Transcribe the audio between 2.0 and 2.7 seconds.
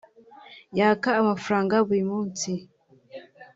munsi